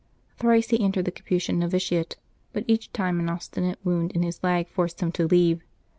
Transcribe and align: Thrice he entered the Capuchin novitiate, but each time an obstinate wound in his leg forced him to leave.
Thrice 0.37 0.69
he 0.71 0.79
entered 0.83 1.05
the 1.05 1.11
Capuchin 1.11 1.59
novitiate, 1.59 2.17
but 2.53 2.63
each 2.67 2.91
time 2.91 3.19
an 3.19 3.29
obstinate 3.29 3.77
wound 3.83 4.13
in 4.13 4.23
his 4.23 4.41
leg 4.43 4.67
forced 4.67 4.99
him 4.99 5.11
to 5.11 5.27
leave. 5.27 5.61